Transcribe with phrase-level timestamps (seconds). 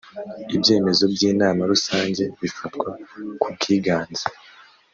[0.55, 2.89] ibyemezo by inama rusange bifatwa
[3.41, 4.25] ku bwiganze